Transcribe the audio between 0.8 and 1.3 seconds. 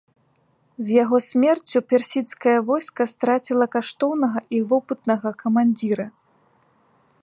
З яго